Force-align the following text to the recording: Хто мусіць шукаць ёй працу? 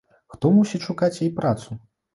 Хто 0.35 0.51
мусіць 0.55 0.81
шукаць 0.87 1.13
ёй 1.23 1.31
працу? 1.41 1.83